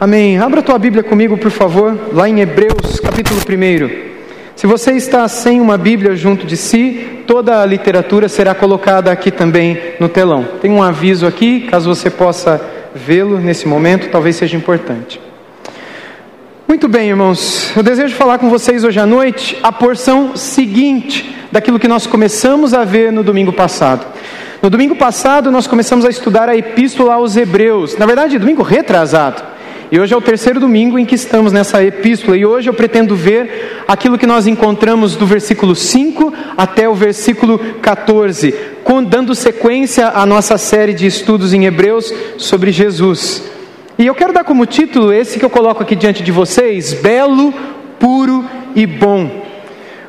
[0.00, 0.38] Amém.
[0.38, 4.08] Abra tua Bíblia comigo, por favor, lá em Hebreus, capítulo 1.
[4.54, 9.32] Se você está sem uma Bíblia junto de si, toda a literatura será colocada aqui
[9.32, 10.46] também no telão.
[10.60, 12.60] Tem um aviso aqui, caso você possa
[12.94, 15.20] vê-lo nesse momento, talvez seja importante.
[16.68, 21.80] Muito bem, irmãos, eu desejo falar com vocês hoje à noite a porção seguinte daquilo
[21.80, 24.06] que nós começamos a ver no domingo passado.
[24.62, 29.57] No domingo passado, nós começamos a estudar a Epístola aos Hebreus, na verdade, domingo retrasado.
[29.90, 33.16] E hoje é o terceiro domingo em que estamos nessa epístola, e hoje eu pretendo
[33.16, 38.54] ver aquilo que nós encontramos do versículo 5 até o versículo 14,
[39.08, 43.42] dando sequência à nossa série de estudos em Hebreus sobre Jesus.
[43.98, 47.54] E eu quero dar como título esse que eu coloco aqui diante de vocês: Belo,
[47.98, 48.44] Puro
[48.76, 49.46] e Bom.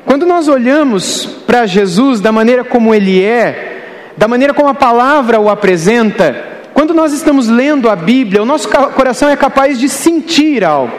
[0.05, 5.39] Quando nós olhamos para Jesus da maneira como ele é, da maneira como a palavra
[5.39, 6.48] o apresenta,
[6.79, 10.93] quando nós estamos lendo a Bíblia, o nosso coração é capaz de sentir algo.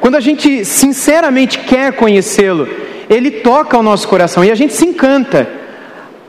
[0.00, 2.66] Quando a gente sinceramente quer conhecê-lo,
[3.10, 5.46] ele toca o nosso coração e a gente se encanta.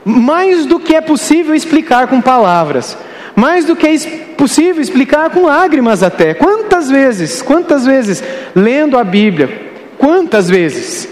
[0.03, 2.97] Mais do que é possível explicar com palavras,
[3.37, 3.97] mais do que é
[4.35, 6.33] possível explicar com lágrimas até.
[6.33, 8.21] Quantas vezes, quantas vezes
[8.53, 11.07] lendo a Bíblia, quantas vezes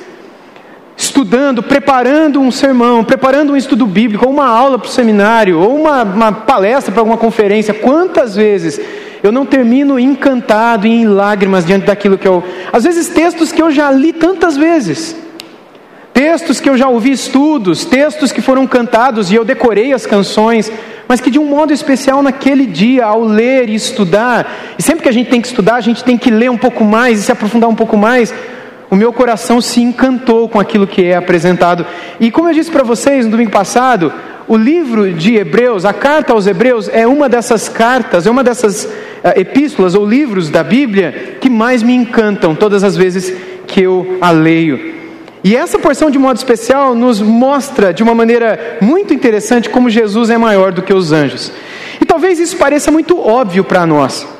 [0.97, 5.79] estudando, preparando um sermão, preparando um estudo bíblico, ou uma aula para o seminário, ou
[5.79, 8.81] uma, uma palestra para alguma conferência, quantas vezes
[9.21, 12.43] eu não termino encantado e em lágrimas diante daquilo que eu.
[12.73, 15.15] Às vezes, textos que eu já li tantas vezes,
[16.13, 20.71] textos que eu já ouvi estudos, textos que foram cantados e eu decorei as canções,
[21.07, 25.09] mas que de um modo especial naquele dia, ao ler e estudar, e sempre que
[25.09, 27.31] a gente tem que estudar, a gente tem que ler um pouco mais e se
[27.31, 28.33] aprofundar um pouco mais
[28.89, 31.85] o meu coração se encantou com aquilo que é apresentado.
[32.19, 34.13] E como eu disse para vocês no domingo passado,
[34.47, 38.85] o livro de Hebreus, a carta aos Hebreus, é uma dessas cartas, é uma dessas
[38.85, 38.89] uh,
[39.35, 43.33] epístolas ou livros da Bíblia que mais me encantam todas as vezes
[43.67, 44.95] que eu a leio.
[45.43, 50.29] E essa porção, de modo especial, nos mostra de uma maneira muito interessante como Jesus
[50.29, 51.51] é maior do que os anjos.
[52.01, 54.36] E talvez isso pareça muito óbvio para nós.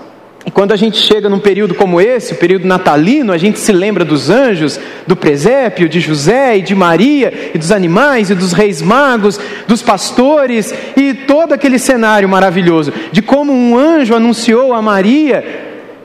[0.53, 4.05] Quando a gente chega num período como esse, o período natalino, a gente se lembra
[4.05, 8.81] dos anjos, do presépio, de José e de Maria, e dos animais, e dos reis
[8.81, 15.43] magos, dos pastores, e todo aquele cenário maravilhoso, de como um anjo anunciou a Maria,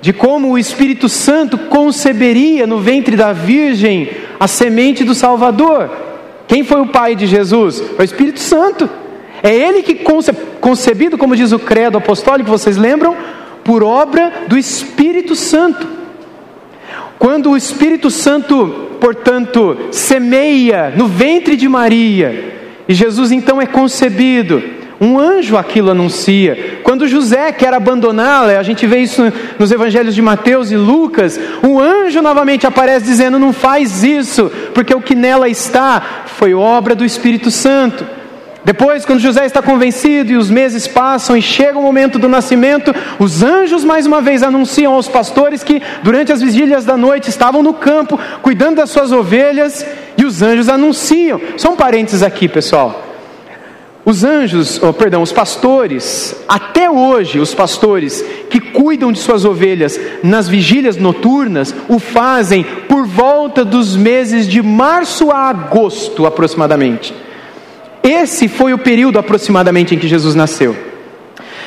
[0.00, 4.10] de como o Espírito Santo conceberia no ventre da Virgem
[4.40, 5.88] a semente do Salvador.
[6.48, 7.78] Quem foi o pai de Jesus?
[7.80, 8.90] Foi o Espírito Santo.
[9.40, 10.04] É ele que,
[10.60, 13.16] concebido, como diz o credo apostólico, vocês lembram?
[13.64, 15.86] Por obra do Espírito Santo.
[17.18, 22.52] Quando o Espírito Santo, portanto, semeia no ventre de Maria,
[22.88, 24.62] e Jesus então é concebido,
[25.00, 26.80] um anjo aquilo anuncia.
[26.84, 31.80] Quando José quer abandoná-la, a gente vê isso nos evangelhos de Mateus e Lucas, um
[31.80, 37.04] anjo novamente aparece dizendo: Não faz isso, porque o que nela está foi obra do
[37.04, 38.21] Espírito Santo.
[38.64, 42.94] Depois, quando José está convencido e os meses passam e chega o momento do nascimento,
[43.18, 47.62] os anjos mais uma vez anunciam aos pastores que durante as vigílias da noite estavam
[47.62, 49.84] no campo cuidando das suas ovelhas
[50.16, 51.40] e os anjos anunciam.
[51.56, 53.08] São parênteses aqui, pessoal.
[54.04, 59.98] Os anjos, oh, perdão, os pastores, até hoje, os pastores que cuidam de suas ovelhas
[60.22, 67.14] nas vigílias noturnas, o fazem por volta dos meses de março a agosto, aproximadamente.
[68.02, 70.76] Esse foi o período aproximadamente em que Jesus nasceu.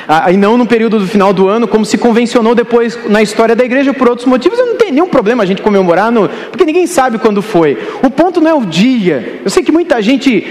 [0.08, 3.56] Ah, e não no período do final do ano, como se convencionou depois na história
[3.56, 4.58] da igreja por outros motivos.
[4.58, 7.76] Eu não tem nenhum problema a gente comemorar, no, porque ninguém sabe quando foi.
[8.02, 9.40] O ponto não é o dia.
[9.44, 10.46] Eu sei que muita gente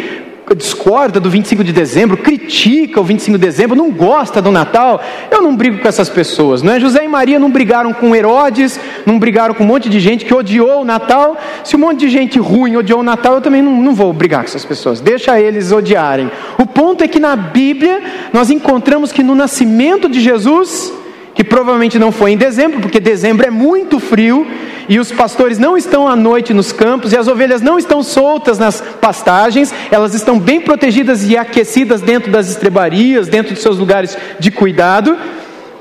[0.53, 5.01] discorda do 25 de dezembro, critica o 25 de dezembro, não gosta do Natal,
[5.31, 6.79] eu não brigo com essas pessoas, não é?
[6.79, 10.33] José e Maria não brigaram com Herodes, não brigaram com um monte de gente que
[10.33, 11.37] odiou o Natal.
[11.63, 14.41] Se um monte de gente ruim odiou o Natal, eu também não, não vou brigar
[14.41, 16.29] com essas pessoas, deixa eles odiarem.
[16.59, 20.93] O ponto é que na Bíblia nós encontramos que no nascimento de Jesus,
[21.33, 24.45] que provavelmente não foi em dezembro, porque dezembro é muito frio,
[24.87, 28.59] e os pastores não estão à noite nos campos, e as ovelhas não estão soltas
[28.59, 34.17] nas pastagens, elas estão bem protegidas e aquecidas dentro das estrebarias, dentro de seus lugares
[34.39, 35.17] de cuidado.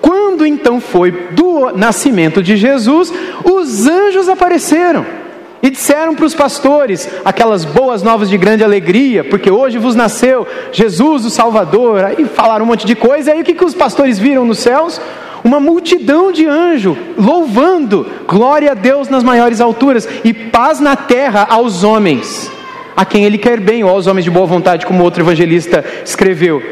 [0.01, 3.12] Quando então foi do nascimento de Jesus,
[3.45, 5.07] os anjos apareceram
[5.62, 10.47] e disseram para os pastores aquelas boas novas de grande alegria, porque hoje vos nasceu
[10.71, 12.05] Jesus o Salvador.
[12.05, 14.59] Aí falaram um monte de coisa, e aí o que, que os pastores viram nos
[14.59, 15.00] céus?
[15.44, 21.46] Uma multidão de anjos louvando, glória a Deus nas maiores alturas e paz na terra
[21.49, 22.50] aos homens,
[22.96, 26.62] a quem Ele quer bem, ou aos homens de boa vontade, como outro evangelista escreveu.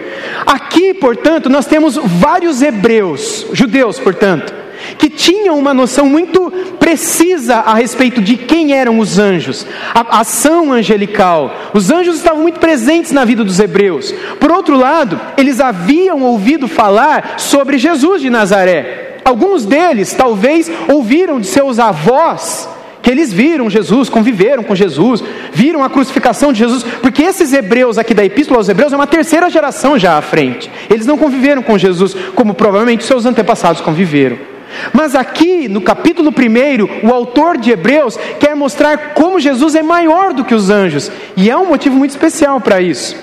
[0.46, 4.61] Aqui, portanto, nós temos vários hebreus, judeus, portanto,
[5.02, 10.72] que tinham uma noção muito precisa a respeito de quem eram os anjos, a ação
[10.72, 11.52] angelical.
[11.74, 14.14] Os anjos estavam muito presentes na vida dos hebreus.
[14.38, 19.18] Por outro lado, eles haviam ouvido falar sobre Jesus de Nazaré.
[19.24, 22.68] Alguns deles talvez ouviram de seus avós
[23.02, 25.20] que eles viram Jesus, conviveram com Jesus,
[25.52, 29.08] viram a crucificação de Jesus, porque esses hebreus aqui da Epístola aos Hebreus é uma
[29.08, 30.70] terceira geração já à frente.
[30.88, 34.51] Eles não conviveram com Jesus como provavelmente seus antepassados conviveram.
[34.92, 40.32] Mas aqui, no capítulo 1, o autor de Hebreus quer mostrar como Jesus é maior
[40.32, 43.16] do que os anjos, e há um motivo muito especial para isso.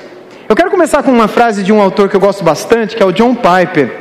[0.47, 3.05] Eu quero começar com uma frase de um autor que eu gosto bastante, que é
[3.05, 3.97] o John Piper,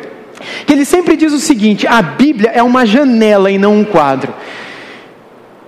[0.66, 4.32] que ele sempre diz o seguinte: a Bíblia é uma janela e não um quadro.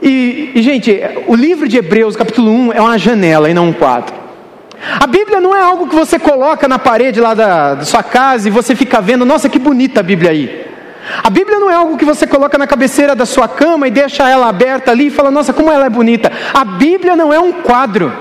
[0.03, 3.73] E, e, gente, o livro de Hebreus, capítulo 1, é uma janela e não um
[3.73, 4.15] quadro.
[4.99, 8.49] A Bíblia não é algo que você coloca na parede lá da, da sua casa
[8.49, 10.70] e você fica vendo, nossa, que bonita a Bíblia aí.
[11.23, 14.29] A Bíblia não é algo que você coloca na cabeceira da sua cama e deixa
[14.29, 16.31] ela aberta ali e fala, nossa, como ela é bonita.
[16.55, 18.13] A Bíblia não é um quadro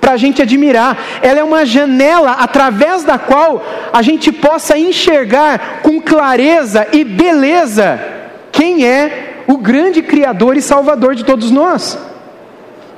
[0.00, 5.80] para a gente admirar, ela é uma janela através da qual a gente possa enxergar
[5.82, 7.98] com clareza e beleza
[8.52, 11.98] quem é o grande Criador e Salvador de todos nós.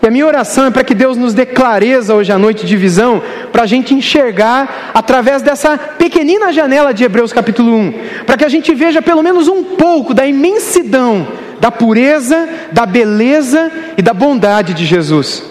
[0.03, 2.77] E a minha oração é para que Deus nos dê clareza hoje à noite de
[2.77, 3.23] visão,
[3.53, 7.95] para a gente enxergar através dessa pequenina janela de Hebreus capítulo 1,
[8.27, 11.27] para que a gente veja pelo menos um pouco da imensidão,
[11.61, 15.43] da pureza, da beleza e da bondade de Jesus.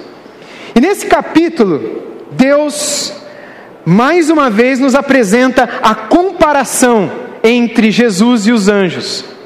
[0.76, 3.14] E nesse capítulo, Deus
[3.86, 7.10] mais uma vez nos apresenta a comparação
[7.42, 9.37] entre Jesus e os anjos.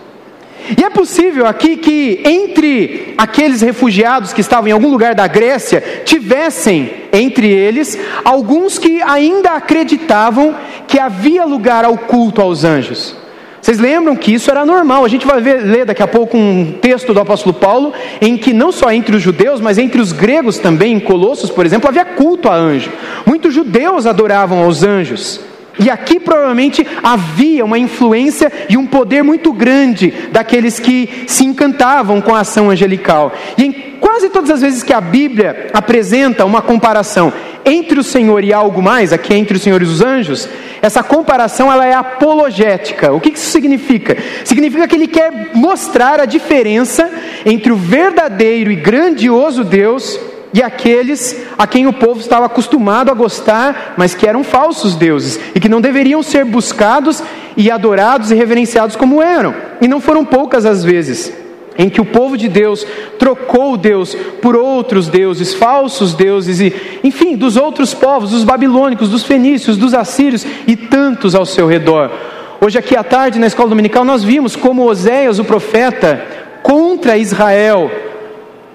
[0.78, 6.02] E é possível aqui que entre aqueles refugiados que estavam em algum lugar da Grécia,
[6.06, 10.56] tivessem entre eles alguns que ainda acreditavam
[10.88, 13.16] que havia lugar ao culto aos anjos.
[13.62, 15.06] Vocês lembram que isso era normal?
[15.06, 18.54] A gente vai ver, ler daqui a pouco um texto do apóstolo Paulo, em que
[18.54, 22.04] não só entre os judeus, mas entre os gregos também, em Colossos, por exemplo, havia
[22.04, 22.92] culto a anjo.
[23.24, 25.50] Muitos judeus adoravam aos anjos.
[25.79, 32.19] E aqui provavelmente havia uma influência e um poder muito grande daqueles que se encantavam
[32.19, 33.33] com a ação angelical.
[33.57, 37.31] E em quase todas as vezes que a Bíblia apresenta uma comparação
[37.63, 40.50] entre o Senhor e algo mais, aqui entre o Senhor e os anjos,
[40.81, 43.13] essa comparação ela é apologética.
[43.13, 44.17] O que isso significa?
[44.44, 47.09] Significa que ele quer mostrar a diferença
[47.45, 50.19] entre o verdadeiro e grandioso Deus
[50.53, 55.39] e aqueles a quem o povo estava acostumado a gostar, mas que eram falsos deuses
[55.56, 57.24] e que não deveriam ser buscados
[57.56, 59.53] e adorados e reverenciados como eram.
[59.80, 61.31] E não foram poucas as vezes
[61.77, 62.86] em que o povo de Deus
[63.18, 69.24] trocou Deus por outros deuses, falsos deuses, e, enfim, dos outros povos, dos babilônicos, dos
[69.24, 72.12] fenícios, dos assírios e tantos ao seu redor.
[72.59, 76.24] Hoje, aqui à tarde, na escola dominical, nós vimos como Oséias, o profeta,
[76.62, 77.89] contra Israel,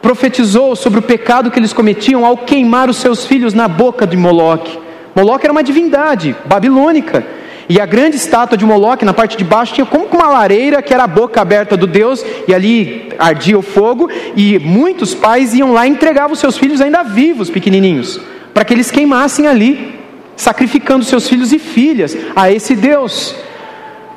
[0.06, 4.16] profetizou sobre o pecado que eles cometiam ao queimar os seus filhos na boca de
[4.16, 4.78] Moloque.
[5.16, 7.26] Moloque era uma divindade babilônica.
[7.68, 10.94] E a grande estátua de Moloque, na parte de baixo, tinha como uma lareira, que
[10.94, 15.72] era a boca aberta do Deus, e ali ardia o fogo, e muitos pais iam
[15.72, 18.20] lá e entregavam os seus filhos ainda vivos, pequenininhos,
[18.54, 19.92] para que eles queimassem ali,
[20.36, 23.34] sacrificando seus filhos e filhas a esse Deus.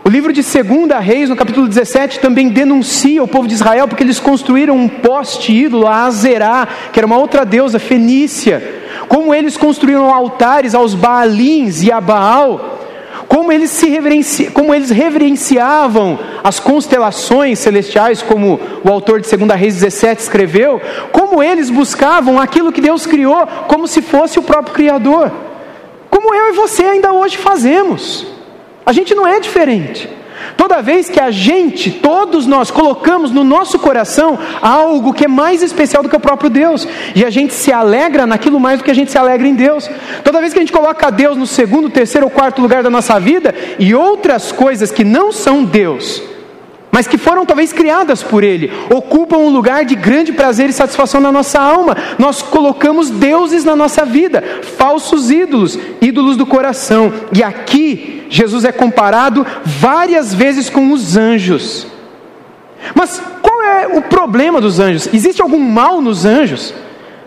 [0.04, 0.66] O livro de 2
[1.02, 5.52] Reis, no capítulo 17, também denuncia o povo de Israel porque eles construíram um poste
[5.52, 8.82] ídolo a Azerá, que era uma outra deusa fenícia.
[9.10, 12.78] Como eles construíram altares aos Baalins e a Baal.
[13.28, 14.50] Como eles, se reverenci...
[14.50, 20.82] como eles reverenciavam as constelações celestiais, como o autor de 2 Reis 17 escreveu.
[21.12, 25.32] Como eles buscavam aquilo que Deus criou como se fosse o próprio Criador.
[26.10, 28.39] Como eu e você ainda hoje fazemos.
[28.86, 30.10] A gente não é diferente.
[30.56, 35.62] Toda vez que a gente, todos nós, colocamos no nosso coração algo que é mais
[35.62, 38.92] especial do que o próprio Deus, e a gente se alegra naquilo mais do que
[38.92, 39.90] a gente se alegra em Deus.
[40.24, 43.20] Toda vez que a gente coloca Deus no segundo, terceiro ou quarto lugar da nossa
[43.20, 46.22] vida e outras coisas que não são Deus,
[46.92, 51.22] mas que foram talvez criadas por Ele, ocupam um lugar de grande prazer e satisfação
[51.22, 51.96] na nossa alma.
[52.18, 54.44] Nós colocamos deuses na nossa vida,
[54.78, 57.14] falsos ídolos, ídolos do coração.
[57.32, 61.86] E aqui, Jesus é comparado várias vezes com os anjos.
[62.96, 65.08] Mas qual é o problema dos anjos?
[65.14, 66.74] Existe algum mal nos anjos?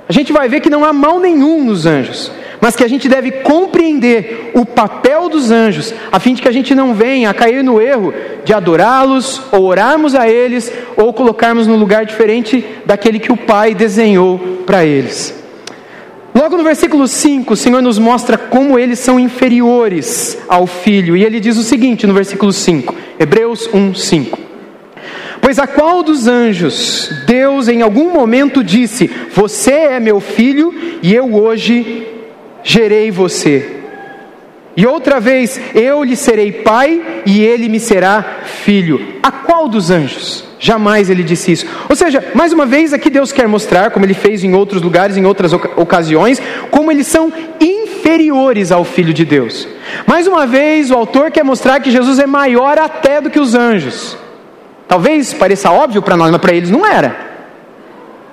[0.09, 3.09] A gente vai ver que não há mal nenhum nos anjos mas que a gente
[3.09, 7.35] deve compreender o papel dos anjos, a fim de que a gente não venha a
[7.35, 8.15] cair no erro
[8.45, 13.75] de adorá-los, ou orarmos a eles, ou colocarmos no lugar diferente daquele que o Pai
[13.75, 15.35] desenhou para eles.
[16.33, 21.25] Logo no versículo 5, o Senhor nos mostra como eles são inferiores ao Filho, e
[21.25, 24.39] ele diz o seguinte no versículo 5, Hebreus 1, 5.
[25.41, 31.13] Pois a qual dos anjos Deus em algum momento disse: Você é meu filho e
[31.13, 32.12] eu hoje
[32.63, 33.83] gerei você?
[34.75, 39.17] E outra vez, eu lhe serei pai e ele me será filho.
[39.23, 40.45] A qual dos anjos?
[40.59, 41.67] Jamais ele disse isso.
[41.91, 45.17] Ou seja, mais uma vez aqui Deus quer mostrar, como ele fez em outros lugares,
[45.17, 46.41] em outras ocasiões,
[46.71, 49.69] como eles são inferiores ao Filho de Deus.
[50.07, 53.55] Mais uma vez, o autor quer mostrar que Jesus é maior até do que os
[53.55, 54.17] anjos.
[54.89, 57.15] Talvez pareça óbvio para nós, mas para eles não era.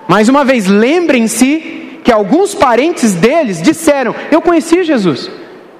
[0.07, 5.29] Mais uma vez, lembrem-se que alguns parentes deles disseram: Eu conheci Jesus.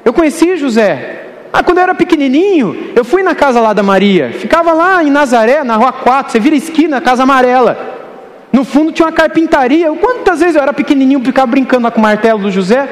[0.05, 1.25] Eu conheci José.
[1.51, 4.31] Ah, quando eu era pequenininho, eu fui na casa lá da Maria.
[4.33, 6.31] Ficava lá em Nazaré, na rua 4.
[6.31, 7.95] Você vira esquina, casa amarela.
[8.53, 9.91] No fundo tinha uma carpintaria.
[9.93, 12.87] Quantas vezes eu era pequenininho, ficava brincando lá com o martelo do José?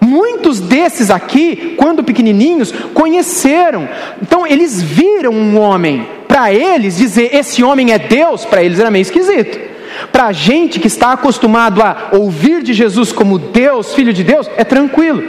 [0.00, 3.88] Muitos desses aqui, quando pequenininhos, conheceram.
[4.20, 6.08] Então eles viram um homem.
[6.26, 9.73] Para eles, dizer esse homem é Deus, para eles era meio esquisito.
[10.12, 14.50] Para a gente que está acostumado a ouvir de Jesus como Deus, Filho de Deus,
[14.56, 15.22] é tranquilo.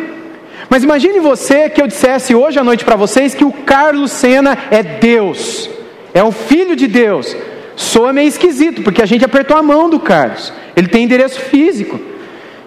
[0.69, 4.57] Mas imagine você que eu dissesse hoje à noite para vocês que o Carlos Sena
[4.71, 5.69] é Deus,
[6.13, 7.35] é o Filho de Deus.
[7.75, 11.99] Soa meio esquisito, porque a gente apertou a mão do Carlos, ele tem endereço físico.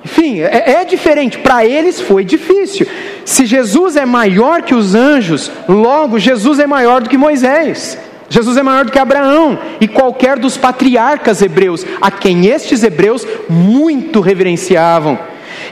[0.05, 2.87] Enfim, é, é diferente, para eles foi difícil.
[3.25, 7.99] Se Jesus é maior que os anjos, logo Jesus é maior do que Moisés.
[8.31, 13.27] Jesus é maior do que Abraão e qualquer dos patriarcas hebreus, a quem estes hebreus
[13.49, 15.19] muito reverenciavam.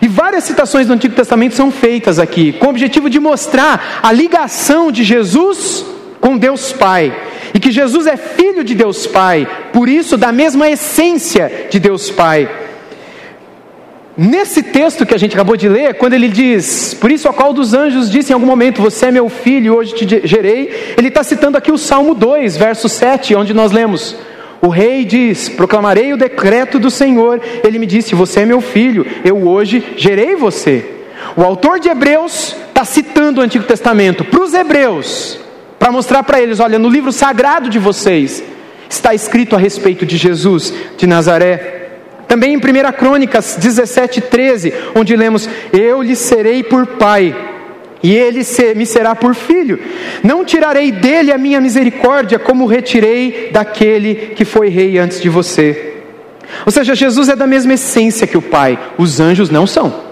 [0.01, 4.11] E várias citações do Antigo Testamento são feitas aqui, com o objetivo de mostrar a
[4.13, 5.85] ligação de Jesus
[6.21, 7.15] com Deus Pai.
[7.55, 12.11] E que Jesus é filho de Deus Pai, por isso, da mesma essência de Deus
[12.11, 12.49] Pai.
[14.17, 17.53] Nesse texto que a gente acabou de ler, quando ele diz, por isso a qual
[17.53, 21.23] dos anjos disse em algum momento, você é meu filho, hoje te gerei, ele está
[21.23, 24.17] citando aqui o Salmo 2, verso 7, onde nós lemos:
[24.63, 27.41] o rei diz: Proclamarei o decreto do Senhor.
[27.63, 30.85] Ele me disse: Você é meu filho, eu hoje gerei você.
[31.37, 35.39] O autor de Hebreus está citando o Antigo Testamento para os hebreus,
[35.79, 38.43] para mostrar para eles: olha, no livro sagrado de vocês
[38.89, 41.76] está escrito a respeito de Jesus de Nazaré.
[42.29, 42.61] Também em 1
[42.99, 47.35] Crônicas 17, 13, onde lemos: Eu lhe serei por pai
[48.03, 48.41] e ele
[48.75, 49.79] me será por filho.
[50.23, 55.95] Não tirarei dele a minha misericórdia, como retirei daquele que foi rei antes de você.
[56.65, 60.05] Ou seja, Jesus é da mesma essência que o Pai, os anjos não são.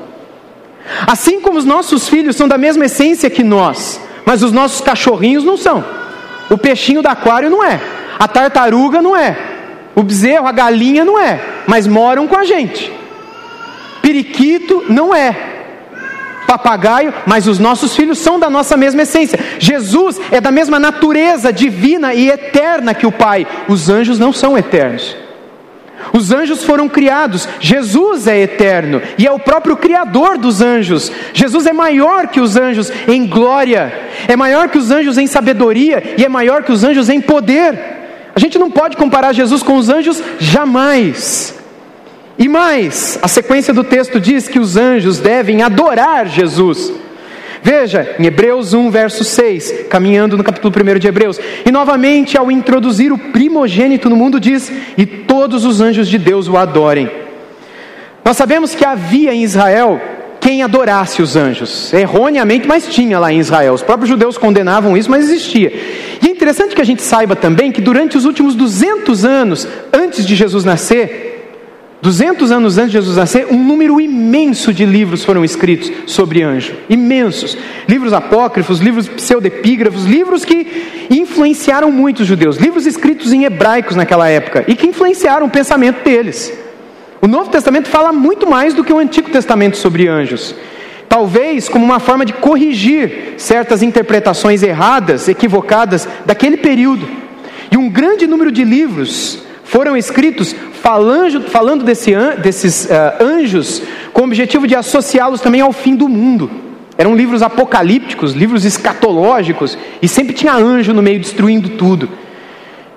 [1.07, 5.45] Assim como os nossos filhos são da mesma essência que nós, mas os nossos cachorrinhos
[5.45, 5.85] não são.
[6.51, 7.81] O peixinho do aquário não é,
[8.19, 9.37] a tartaruga não é,
[9.95, 12.93] o bezerro, a galinha não é, mas moram com a gente.
[14.03, 15.35] Periquito não é,
[16.47, 19.39] papagaio, mas os nossos filhos são da nossa mesma essência.
[19.59, 23.47] Jesus é da mesma natureza divina e eterna que o Pai.
[23.69, 25.17] Os anjos não são eternos.
[26.13, 31.11] Os anjos foram criados, Jesus é eterno e é o próprio Criador dos anjos.
[31.33, 33.93] Jesus é maior que os anjos em glória,
[34.29, 38.04] é maior que os anjos em sabedoria e é maior que os anjos em poder.
[38.35, 41.55] A gente não pode comparar Jesus com os anjos jamais.
[42.37, 46.93] E mais, a sequência do texto diz que os anjos devem adorar Jesus.
[47.63, 51.41] Veja, em Hebreus 1, verso 6, caminhando no capítulo 1 de Hebreus.
[51.65, 56.49] E novamente, ao introduzir o primogênito no mundo, diz: E todos os anjos de Deus
[56.49, 57.11] o adorem.
[58.25, 60.01] Nós sabemos que havia em Israel
[60.45, 63.73] quem adorasse os anjos, erroneamente, mas tinha lá em Israel.
[63.73, 65.73] Os próprios judeus condenavam isso, mas existia.
[66.23, 70.27] E é interessante que a gente saiba também que durante os últimos 200 anos antes
[70.27, 71.49] de Jesus nascer,
[72.03, 76.75] 200 anos antes de Jesus nascer, um número imenso de livros foram escritos sobre anjo.
[76.91, 77.57] Imensos.
[77.89, 82.59] Livros apócrifos, livros pseudepígrafos, livros que influenciaram muitos judeus.
[82.59, 86.53] Livros escritos em hebraicos naquela época e que influenciaram o pensamento deles.
[87.25, 90.55] O Novo Testamento fala muito mais do que o Antigo Testamento sobre anjos.
[91.09, 97.09] Talvez como uma forma de corrigir certas interpretações erradas, equivocadas daquele período.
[97.73, 103.81] E um grande número de livros foram escritos falando, falando desse, desses uh, anjos
[104.13, 106.51] com o objetivo de associá-los também ao fim do mundo.
[106.99, 112.07] Eram livros apocalípticos, livros escatológicos, e sempre tinha anjo no meio destruindo tudo.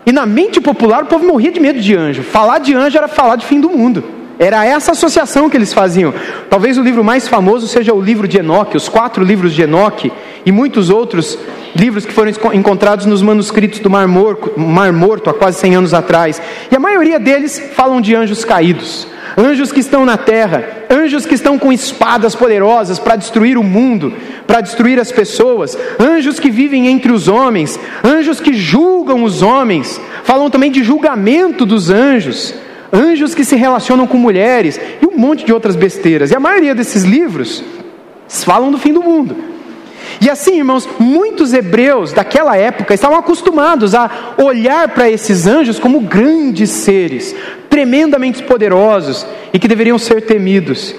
[0.05, 2.24] E na mente popular o povo morria de medo de anjo.
[2.24, 4.17] Falar de anjo era falar de fim do mundo.
[4.39, 6.13] Era essa associação que eles faziam.
[6.50, 10.12] Talvez o livro mais famoso seja o livro de Enoque, os quatro livros de Enoque,
[10.46, 11.38] e muitos outros
[11.75, 15.94] livros que foram encontrados nos manuscritos do Mar Morto, Mar Morto há quase 100 anos
[15.94, 16.41] atrás.
[16.72, 21.36] E a maioria deles falam de anjos caídos, anjos que estão na terra, anjos que
[21.36, 24.13] estão com espadas poderosas para destruir o mundo,
[24.46, 30.00] para destruir as pessoas, anjos que vivem entre os homens, anjos que julgam os homens.
[30.24, 32.53] falam também de julgamento dos anjos,
[32.91, 36.32] anjos que se relacionam com mulheres e um monte de outras besteiras.
[36.32, 37.63] E a maioria desses livros
[38.27, 39.36] falam do fim do mundo.
[40.20, 46.00] E assim, irmãos, muitos hebreus daquela época estavam acostumados a olhar para esses anjos como
[46.00, 47.36] grandes seres,
[47.70, 50.96] tremendamente poderosos e que deveriam ser temidos.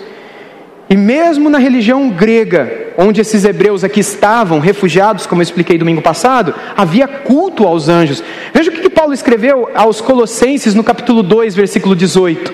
[0.88, 6.02] E mesmo na religião grega, onde esses hebreus aqui estavam, refugiados, como eu expliquei domingo
[6.02, 8.24] passado, havia culto aos anjos.
[8.52, 12.52] Veja o que Paulo escreveu aos Colossenses no capítulo 2, versículo 18.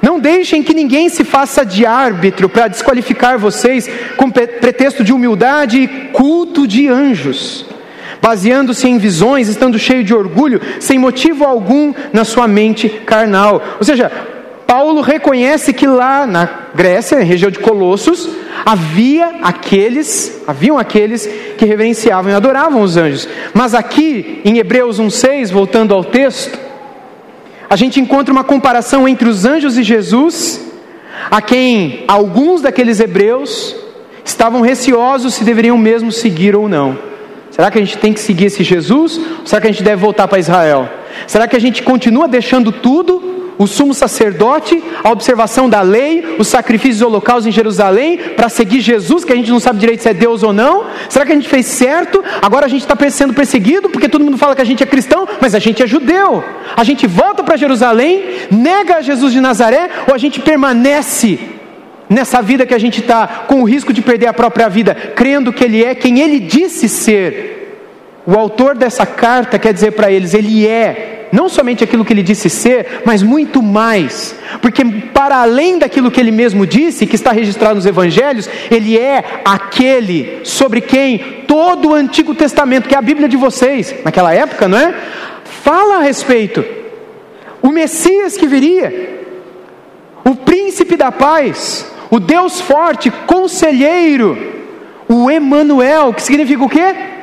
[0.00, 5.78] Não deixem que ninguém se faça de árbitro para desqualificar vocês com pretexto de humildade
[5.78, 7.66] e culto de anjos,
[8.22, 13.62] baseando-se em visões, estando cheio de orgulho, sem motivo algum na sua mente carnal.
[13.78, 14.10] Ou seja,
[14.68, 18.28] Paulo reconhece que lá na Grécia, na região de Colossos,
[18.66, 23.26] havia aqueles, haviam aqueles que reverenciavam e adoravam os anjos.
[23.54, 26.58] Mas aqui em Hebreus 1:6, voltando ao texto,
[27.70, 30.60] a gente encontra uma comparação entre os anjos e Jesus,
[31.30, 33.74] a quem alguns daqueles hebreus
[34.22, 36.98] estavam receosos se deveriam mesmo seguir ou não.
[37.50, 39.16] Será que a gente tem que seguir esse Jesus?
[39.16, 40.86] Ou será que a gente deve voltar para Israel?
[41.26, 46.46] Será que a gente continua deixando tudo o sumo sacerdote, a observação da lei, os
[46.46, 50.14] sacrifícios holocaustos em Jerusalém, para seguir Jesus, que a gente não sabe direito se é
[50.14, 50.86] Deus ou não?
[51.08, 52.22] Será que a gente fez certo?
[52.40, 55.26] Agora a gente está sendo perseguido porque todo mundo fala que a gente é cristão,
[55.40, 56.44] mas a gente é judeu.
[56.76, 61.40] A gente volta para Jerusalém, nega Jesus de Nazaré, ou a gente permanece
[62.08, 65.52] nessa vida que a gente está, com o risco de perder a própria vida, crendo
[65.52, 67.56] que Ele é quem Ele disse ser?
[68.24, 72.22] O autor dessa carta quer dizer para eles: Ele é não somente aquilo que ele
[72.22, 77.32] disse ser, mas muito mais, porque para além daquilo que ele mesmo disse, que está
[77.32, 83.02] registrado nos evangelhos, ele é aquele sobre quem todo o Antigo Testamento, que é a
[83.02, 84.94] Bíblia de vocês, naquela época, não é?
[85.62, 86.64] Fala a respeito.
[87.60, 89.24] O Messias que viria,
[90.24, 94.36] o príncipe da paz, o Deus forte, conselheiro,
[95.08, 97.17] o Emanuel, que significa o quê?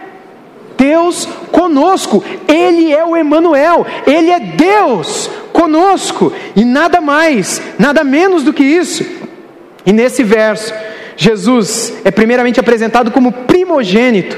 [0.78, 2.24] Deus conosco.
[2.48, 8.64] Ele é o Emanuel, ele é Deus conosco e nada mais, nada menos do que
[8.64, 9.06] isso.
[9.86, 10.74] E nesse verso,
[11.16, 14.38] Jesus é primeiramente apresentado como primogênito.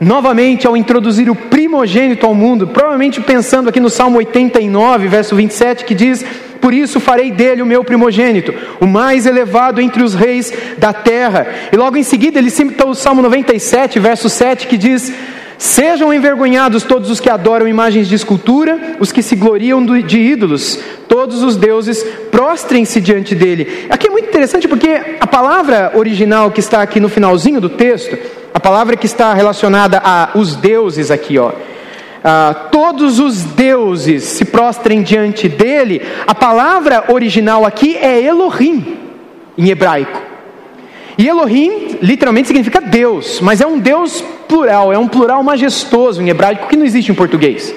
[0.00, 5.84] Novamente, ao introduzir o primogênito ao mundo, provavelmente pensando aqui no Salmo 89, verso 27,
[5.84, 6.24] que diz:
[6.60, 11.48] Por isso farei dele o meu primogênito, o mais elevado entre os reis da terra.
[11.72, 15.12] E logo em seguida, ele cita o Salmo 97, verso 7, que diz:
[15.58, 20.78] Sejam envergonhados todos os que adoram imagens de escultura, os que se gloriam de ídolos,
[21.08, 23.86] todos os deuses prostrem-se diante dele.
[23.90, 28.16] Aqui é muito interessante porque a palavra original que está aqui no finalzinho do texto,
[28.54, 31.50] a palavra que está relacionada a os deuses aqui, ó.
[32.22, 36.02] Ah, todos os deuses se prostrem diante dele.
[36.24, 38.96] A palavra original aqui é Elohim,
[39.56, 40.27] em hebraico.
[41.18, 46.28] E Elohim literalmente significa Deus, mas é um Deus plural, é um plural majestoso em
[46.28, 47.74] hebraico que não existe em português.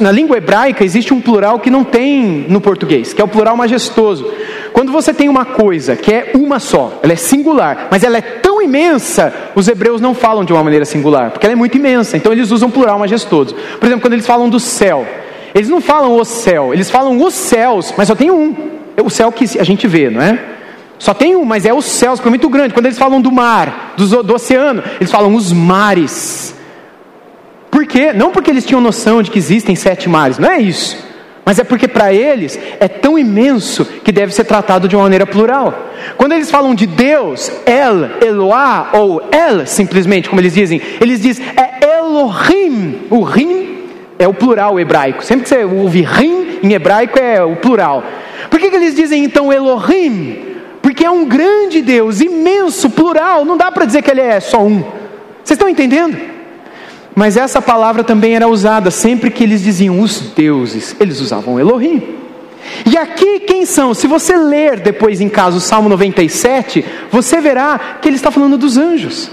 [0.00, 3.56] Na língua hebraica existe um plural que não tem no português, que é o plural
[3.56, 4.32] majestoso.
[4.72, 8.20] Quando você tem uma coisa que é uma só, ela é singular, mas ela é
[8.20, 12.16] tão imensa, os hebreus não falam de uma maneira singular, porque ela é muito imensa,
[12.16, 13.56] então eles usam plural majestoso.
[13.80, 15.04] Por exemplo, quando eles falam do céu,
[15.52, 18.54] eles não falam o céu, eles falam os céus, mas só tem um.
[18.96, 20.38] É o céu que a gente vê, não é?
[21.02, 22.72] Só tem um, mas é os céus, que é muito grande.
[22.72, 26.54] Quando eles falam do mar, do, do oceano, eles falam os mares.
[27.68, 28.12] Por quê?
[28.12, 30.96] Não porque eles tinham noção de que existem sete mares, não é isso.
[31.44, 35.26] Mas é porque para eles é tão imenso que deve ser tratado de uma maneira
[35.26, 35.76] plural.
[36.16, 41.44] Quando eles falam de Deus, El, Eloá, ou El, simplesmente, como eles dizem, eles dizem
[41.56, 43.08] é Elohim.
[43.10, 43.88] O Rim
[44.20, 45.24] é o plural hebraico.
[45.24, 48.04] Sempre que você ouve Rim em hebraico é o plural.
[48.48, 50.51] Por que, que eles dizem então Elohim?
[51.04, 54.82] É um grande Deus, imenso, plural, não dá para dizer que ele é só um.
[55.42, 56.16] Vocês estão entendendo?
[57.14, 62.02] Mas essa palavra também era usada sempre que eles diziam os deuses, eles usavam Elohim.
[62.90, 63.92] E aqui quem são?
[63.92, 68.56] Se você ler depois em casa o Salmo 97, você verá que ele está falando
[68.56, 69.30] dos anjos.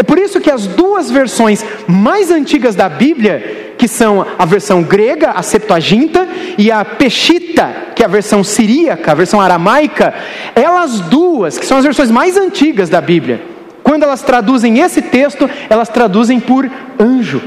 [0.00, 4.80] É por isso que as duas versões mais antigas da Bíblia, que são a versão
[4.80, 6.24] grega, a Septuaginta,
[6.56, 10.14] e a Peshita, que é a versão siríaca, a versão aramaica,
[10.54, 13.42] elas duas, que são as versões mais antigas da Bíblia,
[13.82, 17.42] quando elas traduzem esse texto, elas traduzem por anjo.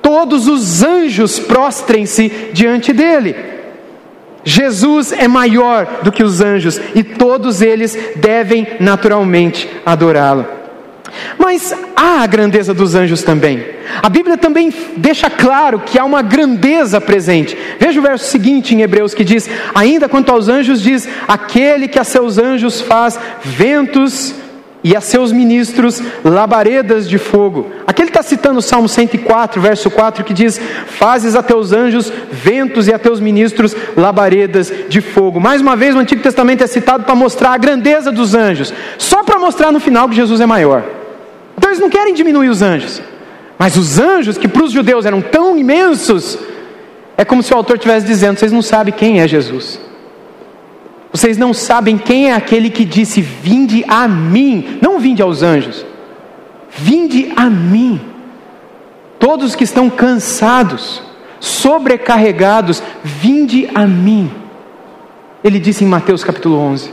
[0.00, 3.34] Todos os anjos prostrem-se diante dele.
[4.44, 10.55] Jesus é maior do que os anjos e todos eles devem naturalmente adorá-lo.
[11.38, 13.64] Mas há a grandeza dos anjos também.
[14.02, 17.56] A Bíblia também deixa claro que há uma grandeza presente.
[17.78, 21.98] Veja o verso seguinte em Hebreus que diz: Ainda quanto aos anjos, diz: Aquele que
[21.98, 24.34] a seus anjos faz ventos
[24.86, 27.72] e a seus ministros labaredas de fogo.
[27.84, 32.12] Aqui ele está citando o Salmo 104, verso 4, que diz: Fazes a teus anjos
[32.30, 35.40] ventos e a teus ministros labaredas de fogo.
[35.40, 39.24] Mais uma vez, o Antigo Testamento é citado para mostrar a grandeza dos anjos, só
[39.24, 40.95] para mostrar no final que Jesus é maior.
[41.56, 43.02] Então eles não querem diminuir os anjos,
[43.58, 46.38] mas os anjos, que para os judeus eram tão imensos,
[47.16, 49.80] é como se o autor estivesse dizendo: Vocês não sabem quem é Jesus.
[51.10, 55.86] Vocês não sabem quem é aquele que disse: Vinde a mim, não vinde aos anjos,
[56.68, 58.00] vinde a mim.
[59.18, 61.02] Todos que estão cansados,
[61.40, 64.30] sobrecarregados, vinde a mim.
[65.42, 66.92] Ele disse em Mateus capítulo 11.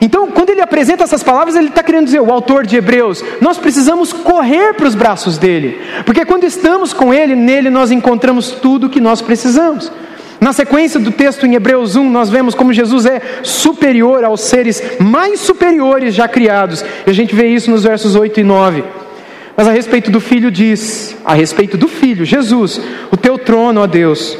[0.00, 4.12] Então, quando apresenta essas palavras, ele está querendo dizer, o autor de Hebreus, nós precisamos
[4.12, 8.90] correr para os braços dele, porque quando estamos com ele, nele nós encontramos tudo o
[8.90, 9.90] que nós precisamos.
[10.40, 14.82] Na sequência do texto em Hebreus 1, nós vemos como Jesus é superior aos seres
[14.98, 16.82] mais superiores já criados.
[17.06, 18.82] E a gente vê isso nos versos 8 e 9.
[19.54, 22.80] Mas a respeito do filho diz, a respeito do filho, Jesus,
[23.10, 24.38] o teu trono, ó Deus,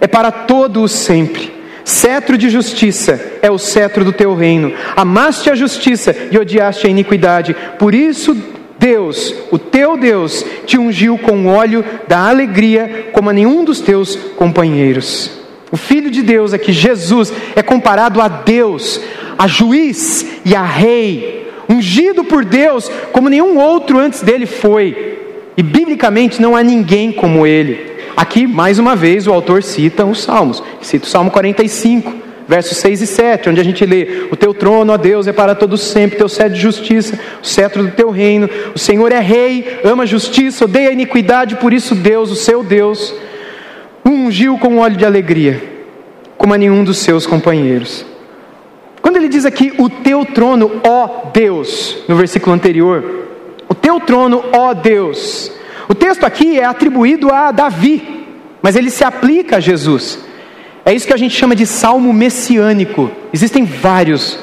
[0.00, 1.57] é para todo o sempre.
[1.88, 4.74] Cetro de justiça é o cetro do teu reino.
[4.94, 7.56] Amaste a justiça e odiaste a iniquidade.
[7.78, 8.36] Por isso
[8.78, 14.16] Deus, o teu Deus, te ungiu com óleo da alegria como a nenhum dos teus
[14.36, 15.30] companheiros.
[15.72, 19.00] O Filho de Deus aqui, Jesus, é comparado a Deus,
[19.38, 25.16] a juiz e a rei, ungido por Deus como nenhum outro antes dele foi.
[25.56, 27.97] E biblicamente não há ninguém como ele.
[28.18, 32.12] Aqui, mais uma vez, o autor cita os Salmos, cita o Salmo 45
[32.48, 35.54] versos 6 e 7, onde a gente lê: O teu trono, ó Deus, é para
[35.54, 38.50] todos sempre, teu cetro de justiça, o cetro do teu reino.
[38.74, 42.64] O Senhor é rei, ama a justiça, odeia a iniquidade, por isso Deus, o seu
[42.64, 43.14] Deus,
[44.04, 45.62] ungiu com óleo de alegria,
[46.36, 48.04] como a nenhum dos seus companheiros.
[49.00, 53.28] Quando ele diz aqui, o teu trono, ó Deus, no versículo anterior,
[53.68, 55.52] o teu trono, ó Deus,
[55.88, 58.26] o texto aqui é atribuído a Davi,
[58.62, 60.18] mas ele se aplica a Jesus.
[60.84, 63.10] É isso que a gente chama de salmo messiânico.
[63.32, 64.38] Existem vários.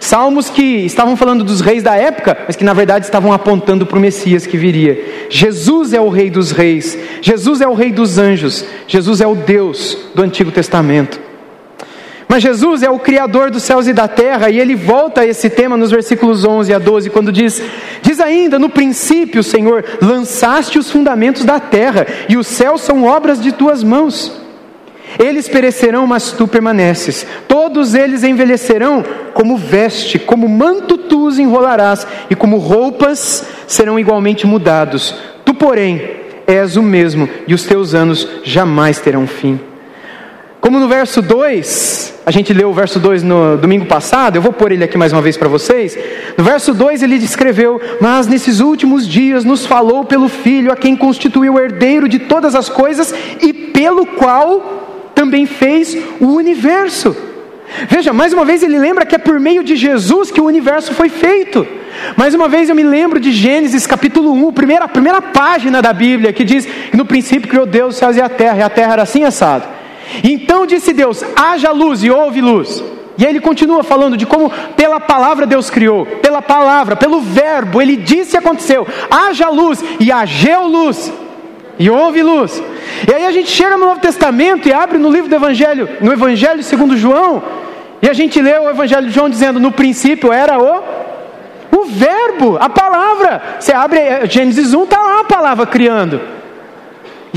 [0.00, 3.98] Salmos que estavam falando dos reis da época, mas que na verdade estavam apontando para
[3.98, 5.26] o Messias que viria.
[5.28, 9.34] Jesus é o rei dos reis, Jesus é o rei dos anjos, Jesus é o
[9.34, 11.27] Deus do Antigo Testamento.
[12.28, 15.48] Mas Jesus é o Criador dos céus e da terra, e ele volta a esse
[15.48, 17.62] tema nos versículos 11 a 12, quando diz:
[18.02, 23.40] Diz ainda, no princípio, Senhor, lançaste os fundamentos da terra, e os céus são obras
[23.40, 24.30] de tuas mãos.
[25.18, 27.26] Eles perecerão, mas tu permaneces.
[27.48, 34.46] Todos eles envelhecerão como veste, como manto tu os enrolarás, e como roupas serão igualmente
[34.46, 35.14] mudados.
[35.46, 36.02] Tu, porém,
[36.46, 39.58] és o mesmo, e os teus anos jamais terão fim.
[40.60, 44.52] Como no verso 2, a gente leu o verso 2 no domingo passado, eu vou
[44.52, 45.96] pôr ele aqui mais uma vez para vocês.
[46.36, 50.96] No verso 2 ele descreveu: Mas nesses últimos dias nos falou pelo Filho, a quem
[50.96, 57.16] constituiu o herdeiro de todas as coisas e pelo qual também fez o universo.
[57.88, 60.92] Veja, mais uma vez ele lembra que é por meio de Jesus que o universo
[60.92, 61.66] foi feito.
[62.16, 66.32] Mais uma vez eu me lembro de Gênesis capítulo 1, primeira, primeira página da Bíblia,
[66.32, 68.94] que diz que no princípio criou Deus os céus e a terra, e a terra
[68.94, 69.77] era assim assado.
[70.22, 72.82] Então disse Deus: haja luz e houve luz.
[73.18, 77.82] E aí ele continua falando de como pela palavra Deus criou, pela palavra, pelo verbo,
[77.82, 81.12] ele disse e aconteceu: haja luz e hageu luz.
[81.80, 82.62] E houve luz.
[83.08, 86.12] E aí a gente chega no Novo Testamento e abre no livro do Evangelho, no
[86.12, 87.42] Evangelho segundo João,
[88.00, 90.82] e a gente lê o Evangelho de João dizendo: no princípio era o,
[91.76, 93.42] o Verbo, a palavra.
[93.58, 96.37] Você abre Gênesis 1, está lá a palavra criando.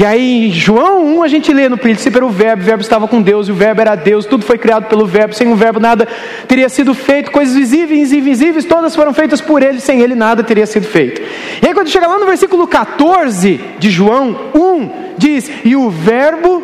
[0.01, 2.81] E aí em João 1 a gente lê no princípio era o verbo, o verbo
[2.81, 5.55] estava com Deus, e o verbo era Deus, tudo foi criado pelo verbo, sem o
[5.55, 6.07] verbo nada
[6.47, 10.41] teria sido feito, coisas visíveis e invisíveis, todas foram feitas por ele, sem ele nada
[10.43, 11.21] teria sido feito.
[11.61, 16.63] E aí quando chega lá no versículo 14 de João 1, diz: "E o verbo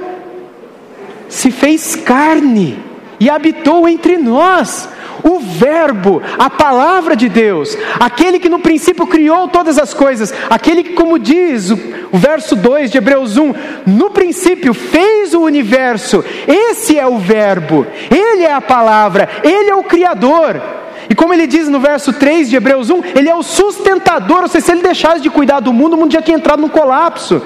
[1.30, 2.80] se fez carne
[3.20, 4.90] e habitou entre nós."
[5.24, 10.84] O Verbo, a palavra de Deus, aquele que no princípio criou todas as coisas, aquele
[10.84, 11.80] que, como diz o,
[12.12, 13.54] o verso 2 de Hebreus 1,
[13.86, 19.76] no princípio fez o universo, esse é o Verbo, ele é a palavra, ele é
[19.76, 20.62] o Criador.
[21.10, 24.48] E como ele diz no verso 3 de Hebreus 1, ele é o sustentador, ou
[24.48, 27.42] seja, se ele deixasse de cuidar do mundo, o mundo já tinha entrado no colapso.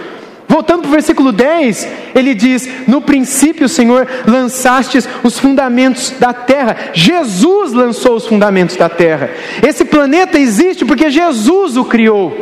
[0.51, 6.75] Voltando para o versículo 10, ele diz: No princípio, Senhor, lançastes os fundamentos da terra.
[6.91, 9.29] Jesus lançou os fundamentos da terra.
[9.65, 12.35] Esse planeta existe porque Jesus o criou.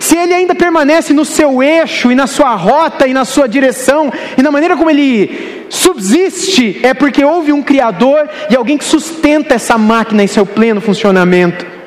[0.00, 4.12] Se ele ainda permanece no seu eixo e na sua rota e na sua direção
[4.36, 9.54] e na maneira como ele subsiste, é porque houve um Criador e alguém que sustenta
[9.54, 11.77] essa máquina em seu pleno funcionamento.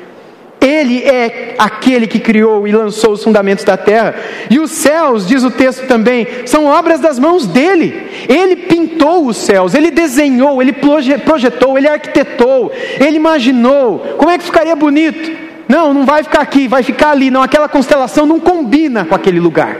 [0.62, 4.14] Ele é aquele que criou e lançou os fundamentos da terra.
[4.48, 8.06] E os céus, diz o texto também, são obras das mãos dele.
[8.28, 12.70] Ele pintou os céus, ele desenhou, ele projetou, ele arquitetou,
[13.00, 13.98] ele imaginou.
[14.16, 15.32] Como é que ficaria bonito?
[15.68, 17.30] Não, não vai ficar aqui, vai ficar ali.
[17.30, 19.76] Não, aquela constelação não combina com aquele lugar.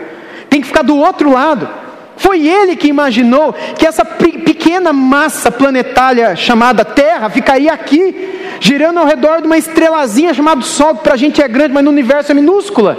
[0.49, 1.82] Tem que ficar do outro lado.
[2.23, 9.07] Foi ele que imaginou que essa pequena massa planetária chamada Terra ficaria aqui, girando ao
[9.07, 12.31] redor de uma estrelazinha chamada Sol, que para a gente é grande, mas no universo
[12.31, 12.97] é minúscula.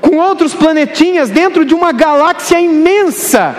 [0.00, 3.56] Com outros planetinhas dentro de uma galáxia imensa.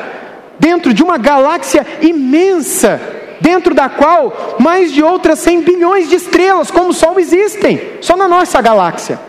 [0.58, 3.02] Dentro de uma galáxia imensa
[3.42, 8.16] dentro da qual mais de outras 100 bilhões de estrelas, como o Sol, existem, só
[8.16, 9.20] na nossa galáxia.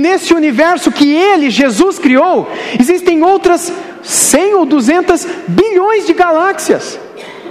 [0.00, 3.70] Nesse universo que ele, Jesus, criou, existem outras
[4.02, 6.98] 100 ou 200 bilhões de galáxias,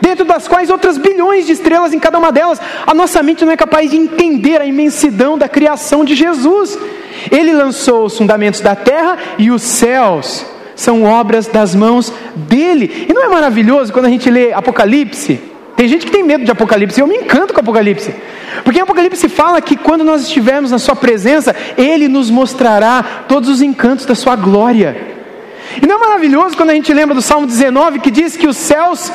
[0.02, 2.60] dentro das quais outras bilhões de estrelas em cada uma delas.
[2.88, 6.76] A nossa mente não é capaz de entender a imensidão da criação de Jesus.
[7.30, 10.44] Ele lançou os fundamentos da terra e os céus
[10.76, 13.06] são obras das mãos dele.
[13.08, 15.40] E não é maravilhoso quando a gente lê Apocalipse?
[15.76, 18.12] Tem gente que tem medo de Apocalipse, eu me encanto com Apocalipse.
[18.64, 23.62] Porque Apocalipse fala que quando nós estivermos na Sua presença, Ele nos mostrará todos os
[23.62, 25.20] encantos da Sua glória.
[25.82, 28.58] E não é maravilhoso quando a gente lembra do Salmo 19 que diz que os
[28.58, 29.12] céus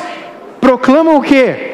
[0.61, 1.73] proclamam o quê?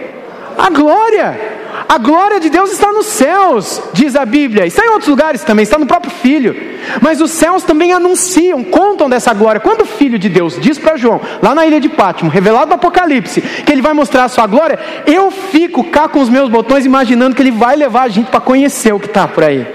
[0.57, 1.39] A glória.
[1.87, 3.05] A glória de Deus está nos
[3.51, 4.65] céus, diz a Bíblia.
[4.65, 6.55] Está em outros lugares também, está no próprio Filho.
[7.01, 9.59] Mas os céus também anunciam, contam dessa glória.
[9.59, 12.75] Quando o Filho de Deus diz para João, lá na ilha de Pátimo, revelado no
[12.75, 16.85] Apocalipse, que ele vai mostrar a sua glória, eu fico cá com os meus botões
[16.85, 19.67] imaginando que ele vai levar a gente para conhecer o que está por aí.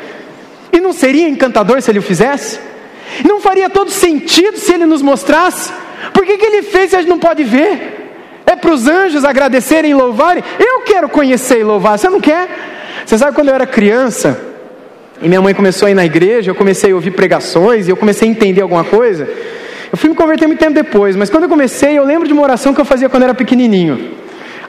[0.73, 2.61] E não seria encantador se ele o fizesse?
[3.25, 5.73] Não faria todo sentido se ele nos mostrasse?
[6.13, 8.05] Por que, que ele fez se a gente não pode ver?
[8.45, 10.43] É para os anjos agradecerem e louvarem?
[10.59, 12.76] Eu quero conhecer e louvar, você não quer?
[13.07, 14.37] Você sabe quando eu era criança
[15.23, 17.97] e minha mãe começou a ir na igreja, eu comecei a ouvir pregações e eu
[17.97, 19.29] comecei a entender alguma coisa.
[19.93, 22.43] Eu fui me converter muito tempo depois, mas quando eu comecei, eu lembro de uma
[22.43, 24.11] oração que eu fazia quando eu era pequenininho.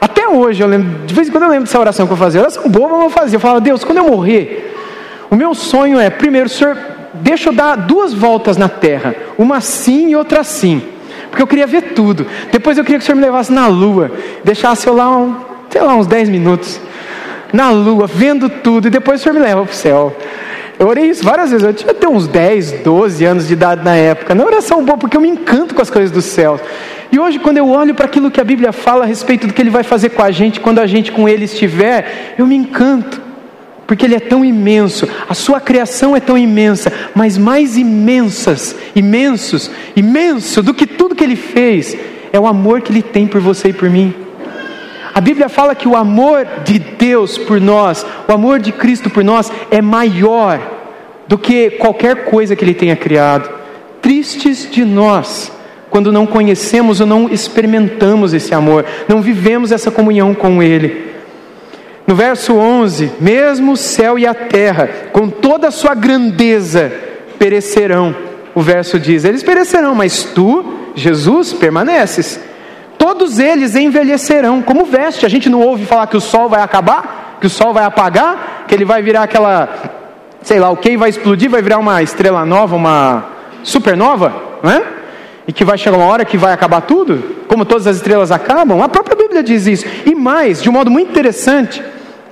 [0.00, 2.40] Até hoje eu lembro, de vez em quando eu lembro dessa oração que eu fazia.
[2.40, 3.36] Oração boba, mas eu fazia.
[3.36, 4.72] Eu falava, Deus, quando eu morrer,
[5.28, 6.78] o meu sonho é, primeiro, Senhor,
[7.14, 10.80] deixa eu dar duas voltas na terra, uma assim e outra assim
[11.28, 12.26] porque eu queria ver tudo.
[12.50, 14.10] Depois eu queria que o Senhor me levasse na lua,
[14.42, 15.36] deixasse eu lá, um,
[15.70, 16.80] sei lá, uns 10 minutos,
[17.52, 20.16] na lua, vendo tudo, e depois o Senhor me leva para o céu.
[20.78, 23.96] Eu orei isso várias vezes, eu tinha até uns 10, 12 anos de idade na
[23.96, 24.34] época.
[24.34, 26.60] Não oração boa, porque eu me encanto com as coisas do céu.
[27.10, 29.60] E hoje, quando eu olho para aquilo que a Bíblia fala a respeito do que
[29.60, 33.28] Ele vai fazer com a gente, quando a gente com Ele estiver, eu me encanto
[33.88, 39.70] porque Ele é tão imenso, a sua criação é tão imensa, mas mais imensas, imensos,
[39.96, 41.96] imenso do que tudo que Ele fez,
[42.30, 44.14] é o amor que Ele tem por você e por mim.
[45.18, 49.24] A Bíblia fala que o amor de Deus por nós, o amor de Cristo por
[49.24, 50.60] nós, é maior
[51.26, 53.50] do que qualquer coisa que Ele tenha criado.
[54.00, 55.50] Tristes de nós,
[55.90, 61.10] quando não conhecemos ou não experimentamos esse amor, não vivemos essa comunhão com Ele.
[62.06, 66.92] No verso 11: Mesmo o céu e a terra, com toda a sua grandeza,
[67.40, 68.14] perecerão.
[68.54, 72.38] O verso diz: Eles perecerão, mas tu, Jesus, permaneces.
[73.08, 75.24] Todos eles envelhecerão como veste.
[75.24, 78.66] A gente não ouve falar que o sol vai acabar, que o sol vai apagar,
[78.68, 79.66] que ele vai virar aquela,
[80.42, 83.24] sei lá, o que vai explodir, vai virar uma estrela nova, uma
[83.62, 84.82] supernova, não é?
[85.46, 88.82] E que vai chegar uma hora que vai acabar tudo, como todas as estrelas acabam.
[88.82, 89.86] A própria Bíblia diz isso.
[90.04, 91.82] E mais, de um modo muito interessante,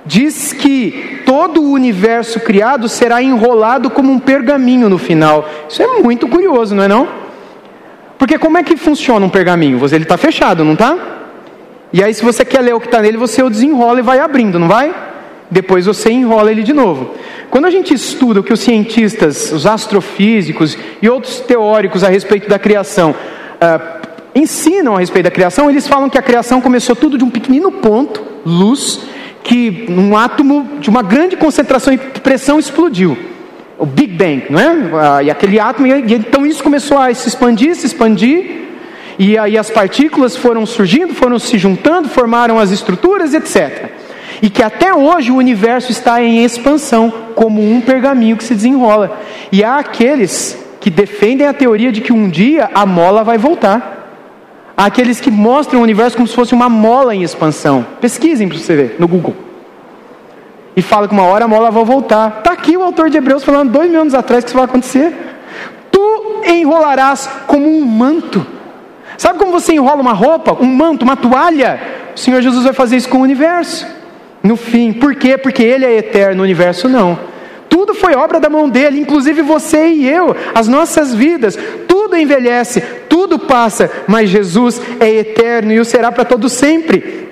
[0.05, 5.49] diz que todo o universo criado será enrolado como um pergaminho no final.
[5.67, 7.26] Isso é muito curioso, não é não?
[8.17, 9.79] Porque como é que funciona um pergaminho?
[9.91, 10.97] Ele está fechado, não está?
[11.93, 14.19] E aí se você quer ler o que está nele, você o desenrola e vai
[14.19, 14.93] abrindo, não vai?
[15.49, 17.15] Depois você enrola ele de novo.
[17.49, 22.49] Quando a gente estuda o que os cientistas, os astrofísicos e outros teóricos a respeito
[22.49, 27.17] da criação uh, ensinam a respeito da criação, eles falam que a criação começou tudo
[27.17, 28.99] de um pequenino ponto, luz,
[29.43, 33.17] que um átomo de uma grande concentração e pressão explodiu.
[33.77, 34.89] O Big Bang, não é?
[34.99, 38.67] Ah, e aquele átomo, e então isso começou a se expandir, se expandir,
[39.19, 43.91] e aí as partículas foram surgindo, foram se juntando, formaram as estruturas, etc.
[44.41, 49.19] E que até hoje o universo está em expansão, como um pergaminho que se desenrola.
[49.51, 53.95] E há aqueles que defendem a teoria de que um dia a mola vai voltar.
[54.75, 57.85] Há aqueles que mostram o universo como se fosse uma mola em expansão.
[57.99, 59.35] Pesquisem para você ver no Google.
[60.75, 62.43] E fala que uma hora a mola vai voltar.
[62.67, 65.13] Aqui o autor de Hebreus falando dois mil anos atrás que isso vai acontecer.
[65.89, 68.45] Tu enrolarás como um manto.
[69.17, 71.79] Sabe como você enrola uma roupa, um manto, uma toalha?
[72.13, 73.87] O Senhor Jesus vai fazer isso com o universo.
[74.43, 74.91] No fim.
[74.91, 75.37] Por quê?
[75.37, 77.17] Porque Ele é eterno, o universo não.
[77.69, 81.57] Tudo foi obra da mão dele, inclusive você e eu, as nossas vidas.
[81.87, 87.26] Tudo envelhece, tudo passa, mas Jesus é eterno e o será para todo sempre.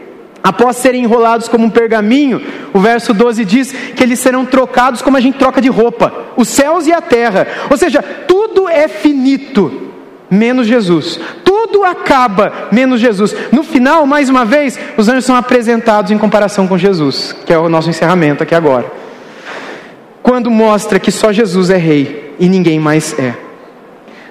[0.46, 2.40] Após serem enrolados como um pergaminho,
[2.72, 6.48] o verso 12 diz que eles serão trocados como a gente troca de roupa, os
[6.48, 7.48] céus e a terra.
[7.68, 9.90] Ou seja, tudo é finito,
[10.30, 11.20] menos Jesus.
[11.44, 13.36] Tudo acaba, menos Jesus.
[13.52, 17.58] No final, mais uma vez, os anjos são apresentados em comparação com Jesus, que é
[17.58, 18.86] o nosso encerramento aqui agora.
[20.22, 23.34] Quando mostra que só Jesus é rei e ninguém mais é.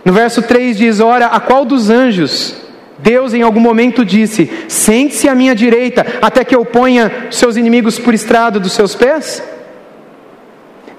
[0.04, 2.63] No verso 3 diz: Ora, a qual dos anjos
[2.98, 7.98] Deus em algum momento disse: Sente-se à minha direita, até que eu ponha seus inimigos
[7.98, 9.42] por estrado dos seus pés?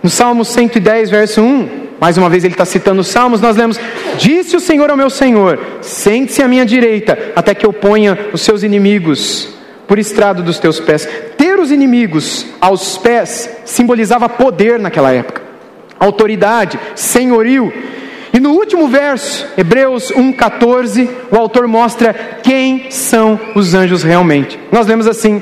[0.03, 3.79] No Salmo 110, verso 1, mais uma vez ele está citando os Salmos, nós lemos:
[4.17, 8.41] Disse o Senhor ao meu Senhor: Sente-se à minha direita, até que eu ponha os
[8.41, 9.55] seus inimigos
[9.87, 11.07] por estrado dos teus pés.
[11.37, 15.41] Ter os inimigos aos pés simbolizava poder naquela época,
[15.99, 17.71] autoridade, senhorio.
[18.35, 24.59] E no último verso, Hebreus 1,14, o autor mostra quem são os anjos realmente.
[24.73, 25.41] Nós lemos assim: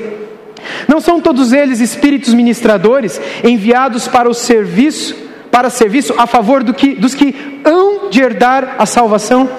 [0.86, 5.16] Não são todos eles espíritos ministradores enviados para o serviço,
[5.50, 9.50] para serviço a favor do que, dos que hão de herdar a salvação?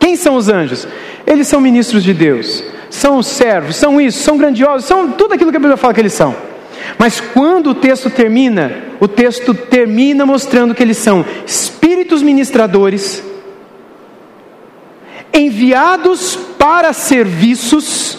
[0.00, 0.88] Quem são os anjos?
[1.24, 5.56] Eles são ministros de Deus, são servos, são isso, são grandiosos, são tudo aquilo que
[5.56, 6.34] a Bíblia fala que eles são.
[6.98, 13.22] Mas quando o texto termina, o texto termina mostrando que eles são espíritos ministradores,
[15.32, 18.18] enviados para serviços,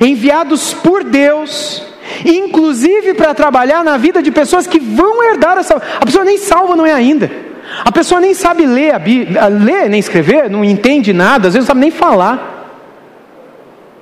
[0.00, 1.82] enviados por Deus,
[2.24, 5.76] inclusive para trabalhar na vida de pessoas que vão herdar essa.
[6.00, 7.30] A pessoa nem salva não é ainda.
[7.84, 8.94] A pessoa nem sabe ler,
[9.60, 12.52] ler nem escrever, não entende nada, às vezes não sabe nem falar.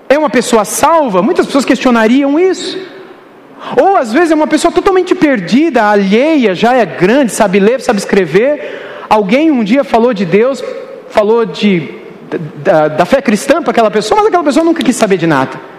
[0.08, 1.22] É uma pessoa salva?
[1.22, 2.78] Muitas pessoas questionariam isso.
[3.80, 7.98] Ou às vezes é uma pessoa totalmente perdida, alheia, já é grande, sabe ler, sabe
[7.98, 9.04] escrever.
[9.08, 10.62] Alguém um dia falou de Deus,
[11.08, 11.88] falou de,
[12.56, 15.71] da, da fé cristã para aquela pessoa, mas aquela pessoa nunca quis saber de nada.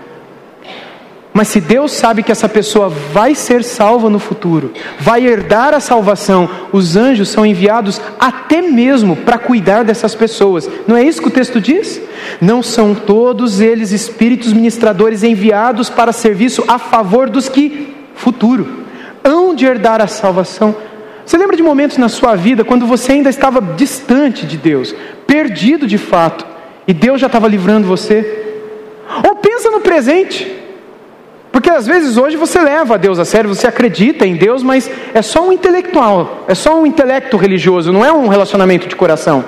[1.33, 5.79] Mas se Deus sabe que essa pessoa vai ser salva no futuro, vai herdar a
[5.79, 10.69] salvação, os anjos são enviados até mesmo para cuidar dessas pessoas.
[10.87, 11.99] Não é isso que o texto diz?
[12.39, 18.83] Não são todos eles espíritos ministradores enviados para serviço a favor dos que futuro
[19.23, 20.75] hão de herdar a salvação.
[21.25, 24.93] Você lembra de momentos na sua vida quando você ainda estava distante de Deus,
[25.25, 26.45] perdido de fato,
[26.87, 28.59] e Deus já estava livrando você?
[29.27, 30.62] Ou pensa no presente.
[31.53, 35.21] Porque às vezes hoje você leva Deus a sério, você acredita em Deus, mas é
[35.21, 39.45] só um intelectual, é só um intelecto religioso, não é um relacionamento de coração.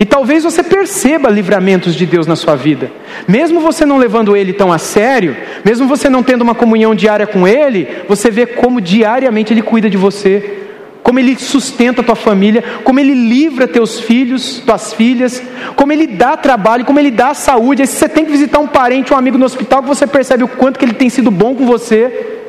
[0.00, 2.90] E talvez você perceba livramentos de Deus na sua vida,
[3.28, 7.26] mesmo você não levando Ele tão a sério, mesmo você não tendo uma comunhão diária
[7.26, 10.61] com Ele, você vê como diariamente Ele cuida de você,
[11.02, 15.42] como Ele sustenta a tua família, como Ele livra teus filhos, tuas filhas,
[15.74, 17.82] como Ele dá trabalho, como Ele dá saúde.
[17.82, 20.48] Aí se você tem que visitar um parente, um amigo no hospital, você percebe o
[20.48, 22.40] quanto que Ele tem sido bom com você.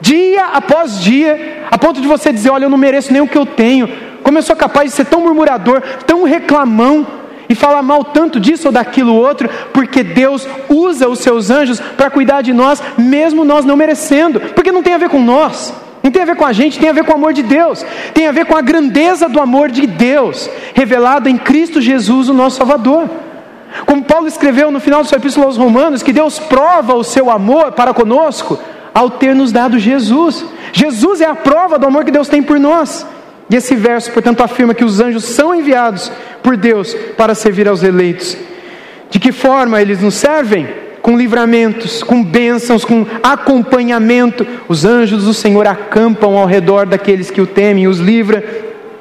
[0.00, 3.36] Dia após dia, a ponto de você dizer, olha, eu não mereço nem o que
[3.36, 3.88] eu tenho.
[4.22, 7.06] Como eu sou capaz de ser tão murmurador, tão reclamão,
[7.48, 12.10] e falar mal tanto disso ou daquilo outro, porque Deus usa os seus anjos para
[12.10, 15.72] cuidar de nós, mesmo nós não merecendo, porque não tem a ver com nós.
[16.02, 17.84] Não tem a ver com a gente, tem a ver com o amor de Deus,
[18.14, 22.34] tem a ver com a grandeza do amor de Deus, revelado em Cristo Jesus, o
[22.34, 23.08] nosso Salvador.
[23.84, 27.30] Como Paulo escreveu no final da sua epístola aos Romanos, que Deus prova o seu
[27.30, 28.58] amor para conosco
[28.94, 30.44] ao ter nos dado Jesus.
[30.72, 33.06] Jesus é a prova do amor que Deus tem por nós.
[33.50, 36.10] E esse verso, portanto, afirma que os anjos são enviados
[36.42, 38.36] por Deus para servir aos eleitos.
[39.10, 40.68] De que forma eles nos servem?
[41.08, 44.46] Com livramentos, com bênçãos, com acompanhamento.
[44.68, 48.44] Os anjos do Senhor acampam ao redor daqueles que o temem e os livra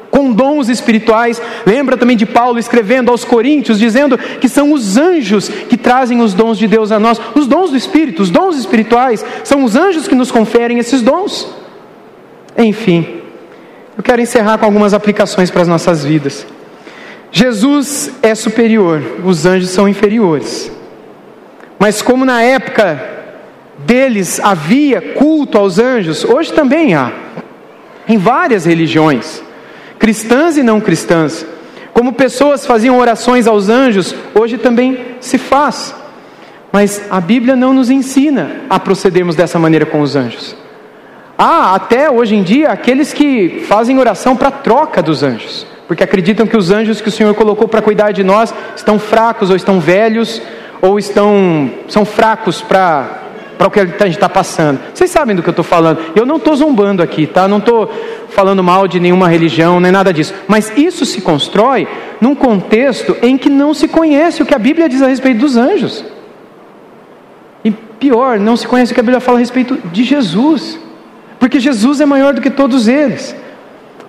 [0.09, 1.41] com dons espirituais.
[1.65, 6.33] Lembra também de Paulo escrevendo aos Coríntios, dizendo que são os anjos que trazem os
[6.33, 7.19] dons de Deus a nós.
[7.35, 11.45] Os dons do Espírito, os dons espirituais, são os anjos que nos conferem esses dons.
[12.57, 13.05] Enfim,
[13.97, 16.47] eu quero encerrar com algumas aplicações para as nossas vidas.
[17.33, 20.71] Jesus é superior, os anjos são inferiores.
[21.79, 22.99] Mas como na época
[23.79, 27.11] deles havia culto aos anjos, hoje também há,
[28.07, 29.43] em várias religiões
[29.97, 31.45] cristãs e não cristãs.
[31.93, 35.95] Como pessoas faziam orações aos anjos, hoje também se faz.
[36.71, 40.55] Mas a Bíblia não nos ensina a procedermos dessa maneira com os anjos.
[41.37, 46.47] Há até hoje em dia aqueles que fazem oração para troca dos anjos, porque acreditam
[46.47, 49.79] que os anjos que o Senhor colocou para cuidar de nós estão fracos ou estão
[49.79, 50.41] velhos
[50.81, 53.25] ou estão são fracos para
[53.57, 54.79] para o que a gente está passando.
[54.93, 55.99] Vocês sabem do que eu estou falando.
[56.15, 57.47] Eu não estou zombando aqui, tá?
[57.47, 57.91] Não estou
[58.29, 60.33] falando mal de nenhuma religião, nem nada disso.
[60.47, 61.87] Mas isso se constrói
[62.21, 65.57] num contexto em que não se conhece o que a Bíblia diz a respeito dos
[65.57, 66.05] anjos.
[67.63, 70.79] E pior, não se conhece o que a Bíblia fala a respeito de Jesus.
[71.39, 73.35] Porque Jesus é maior do que todos eles.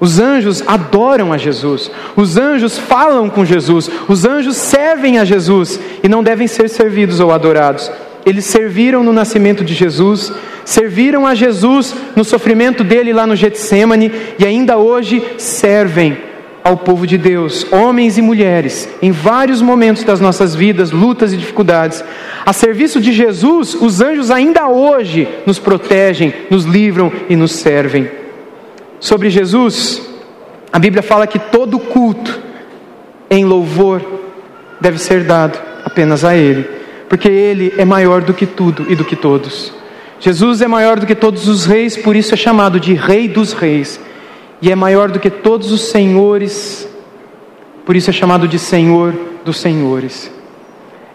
[0.01, 5.81] Os anjos adoram a Jesus, os anjos falam com Jesus, os anjos servem a Jesus
[6.03, 7.91] e não devem ser servidos ou adorados.
[8.25, 10.33] Eles serviram no nascimento de Jesus,
[10.65, 16.17] serviram a Jesus no sofrimento dele lá no Getsemane e ainda hoje servem
[16.63, 21.37] ao povo de Deus, homens e mulheres, em vários momentos das nossas vidas, lutas e
[21.37, 22.05] dificuldades.
[22.45, 28.28] A serviço de Jesus, os anjos ainda hoje nos protegem, nos livram e nos servem.
[29.01, 30.03] Sobre Jesus,
[30.73, 32.41] a Bíblia fala que todo culto
[33.31, 34.03] em louvor
[34.81, 36.79] deve ser dado apenas a Ele
[37.09, 39.73] porque Ele é maior do que tudo e do que todos.
[40.21, 43.53] Jesus é maior do que todos os reis, por isso é chamado de Rei dos
[43.53, 43.99] Reis,
[44.61, 46.89] e é maior do que todos os senhores,
[47.87, 50.31] por isso é chamado de Senhor dos Senhores.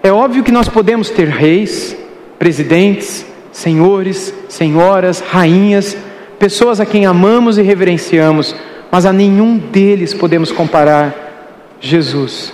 [0.02, 1.96] É óbvio que nós podemos ter reis,
[2.40, 5.96] presidentes, senhores, senhoras, rainhas,
[6.44, 8.54] pessoas a quem amamos e reverenciamos,
[8.92, 12.52] mas a nenhum deles podemos comparar Jesus.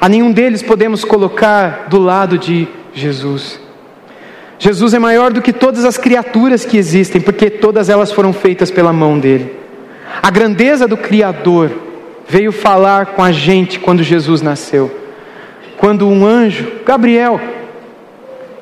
[0.00, 3.58] A nenhum deles podemos colocar do lado de Jesus.
[4.56, 8.70] Jesus é maior do que todas as criaturas que existem, porque todas elas foram feitas
[8.70, 9.52] pela mão dele.
[10.22, 11.72] A grandeza do Criador
[12.28, 14.96] veio falar com a gente quando Jesus nasceu.
[15.76, 17.40] Quando um anjo, Gabriel,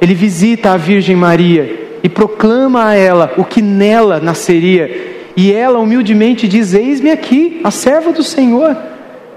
[0.00, 5.78] ele visita a Virgem Maria e proclama a ela o que nela nasceria, e ela
[5.78, 8.76] humildemente diz: Eis-me aqui, a serva do Senhor.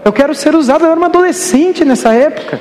[0.04, 0.84] Eu quero ser usada.
[0.84, 2.60] Eu era uma adolescente nessa época.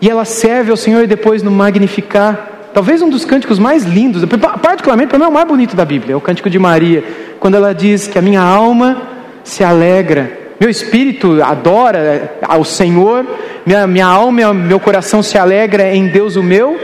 [0.00, 2.50] E ela serve ao Senhor e depois no Magnificar.
[2.74, 4.22] Talvez um dos cânticos mais lindos,
[4.60, 7.02] particularmente para mim é o mais bonito da Bíblia, é o cântico de Maria,
[7.40, 9.00] quando ela diz que a minha alma
[9.42, 10.30] se alegra,
[10.60, 13.24] meu espírito adora ao Senhor,
[13.64, 16.78] minha, minha alma, meu coração se alegra em Deus, o meu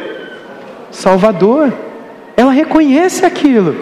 [0.92, 1.72] Salvador.
[2.36, 3.74] Ela reconhece aquilo.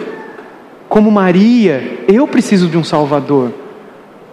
[0.89, 3.51] Como Maria, eu preciso de um Salvador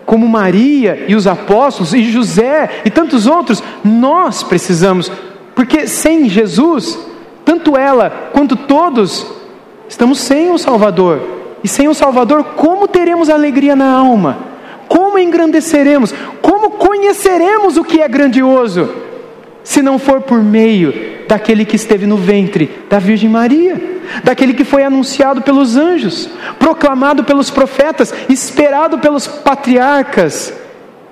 [0.09, 5.13] como Maria e os apóstolos e José e tantos outros, nós precisamos,
[5.55, 6.99] porque sem Jesus,
[7.45, 9.27] tanto ela quanto todos
[9.87, 11.21] estamos sem o Salvador.
[11.63, 14.39] E sem o Salvador, como teremos alegria na alma?
[14.89, 16.15] Como engrandeceremos?
[16.41, 18.89] Como conheceremos o que é grandioso?
[19.63, 20.95] Se não for por meio
[21.29, 26.29] daquele que esteve no ventre da Virgem Maria daquele que foi anunciado pelos anjos,
[26.59, 30.53] proclamado pelos profetas, esperado pelos patriarcas,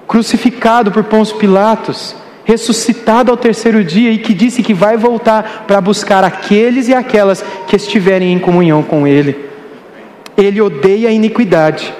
[0.07, 5.81] crucificado por Pôncio Pilatos, ressuscitado ao terceiro dia e que disse que vai voltar para
[5.81, 9.37] buscar aqueles e aquelas que estiverem em comunhão com Ele.
[10.37, 11.93] Ele odeia a iniquidade,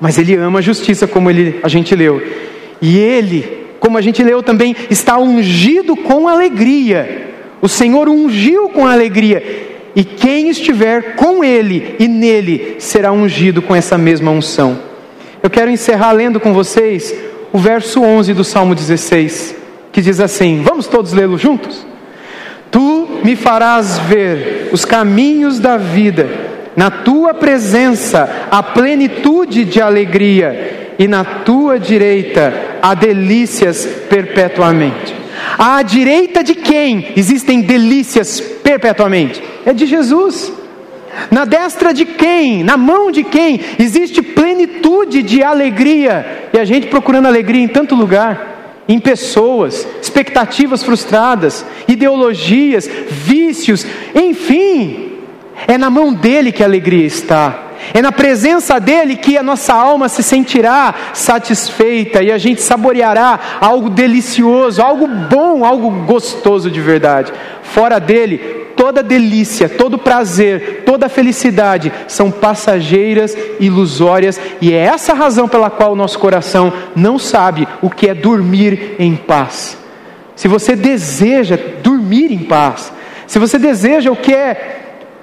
[0.00, 2.22] mas Ele ama a justiça, como ele, a gente leu.
[2.80, 7.34] E Ele, como a gente leu também, está ungido com alegria.
[7.60, 9.42] O Senhor ungiu com alegria
[9.96, 14.78] e quem estiver com ele e nele será ungido com essa mesma unção.
[15.42, 17.12] Eu quero encerrar lendo com vocês
[17.52, 19.56] o verso 11 do Salmo 16,
[19.90, 21.84] que diz assim: Vamos todos lê-lo juntos?
[22.70, 26.28] Tu me farás ver os caminhos da vida,
[26.76, 35.14] na tua presença a plenitude de alegria, e na tua direita há delícias perpetuamente.
[35.56, 39.42] À direita de quem existem delícias perpetuamente?
[39.64, 40.52] É de Jesus.
[41.30, 42.64] Na destra de quem?
[42.64, 43.60] Na mão de quem?
[43.78, 46.48] Existe plenitude de alegria.
[46.52, 55.12] E a gente procurando alegria em tanto lugar, em pessoas, expectativas frustradas, ideologias, vícios, enfim.
[55.68, 57.71] É na mão dele que a alegria está.
[57.92, 63.38] É na presença dele que a nossa alma se sentirá satisfeita e a gente saboreará
[63.60, 67.32] algo delicioso, algo bom, algo gostoso de verdade.
[67.62, 68.38] Fora dele,
[68.76, 75.70] toda delícia, todo prazer, toda felicidade são passageiras, ilusórias, e é essa a razão pela
[75.70, 79.78] qual o nosso coração não sabe o que é dormir em paz.
[80.34, 82.92] Se você deseja dormir em paz,
[83.26, 84.81] se você deseja o que é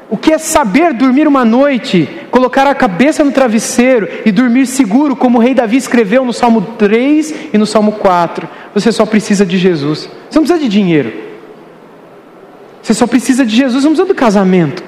[0.09, 5.15] O que é saber dormir uma noite, colocar a cabeça no travesseiro e dormir seguro,
[5.15, 8.49] como o rei Davi escreveu no Salmo 3 e no Salmo 4.
[8.73, 10.09] Você só precisa de Jesus.
[10.29, 11.13] Você não precisa de dinheiro.
[12.81, 14.83] Você só precisa de Jesus, você não precisa do casamento.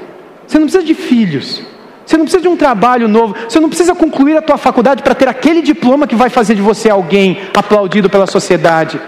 [0.47, 1.61] Você não precisa de filhos.
[2.03, 3.35] Você não precisa de um trabalho novo.
[3.47, 6.63] Você não precisa concluir a tua faculdade para ter aquele diploma que vai fazer de
[6.63, 8.99] você alguém aplaudido pela sociedade.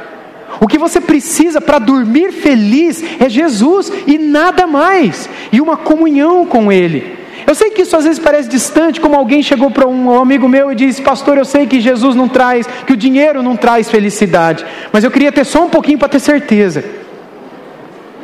[0.59, 6.45] O que você precisa para dormir feliz é Jesus e nada mais, e uma comunhão
[6.45, 7.23] com Ele.
[7.45, 10.71] Eu sei que isso às vezes parece distante, como alguém chegou para um amigo meu
[10.71, 14.65] e disse: Pastor, eu sei que Jesus não traz, que o dinheiro não traz felicidade,
[14.91, 16.83] mas eu queria ter só um pouquinho para ter certeza.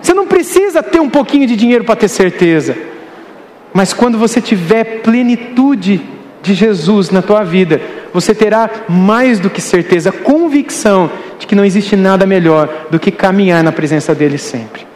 [0.02, 2.78] Você não precisa ter um pouquinho de dinheiro para ter certeza,
[3.74, 6.02] mas quando você tiver plenitude
[6.42, 7.82] de Jesus na tua vida,
[8.14, 13.12] você terá mais do que certeza, convicção de que não existe nada melhor do que
[13.12, 14.89] caminhar na presença dele sempre.